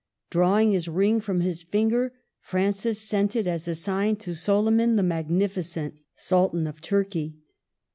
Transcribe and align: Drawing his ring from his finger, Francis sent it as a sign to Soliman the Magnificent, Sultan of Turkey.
Drawing 0.31 0.71
his 0.71 0.87
ring 0.87 1.21
from 1.21 1.41
his 1.41 1.61
finger, 1.61 2.11
Francis 2.39 2.99
sent 2.99 3.35
it 3.35 3.45
as 3.45 3.67
a 3.67 3.75
sign 3.75 4.15
to 4.15 4.31
Soliman 4.33 4.95
the 4.95 5.03
Magnificent, 5.03 5.93
Sultan 6.15 6.65
of 6.65 6.81
Turkey. 6.81 7.35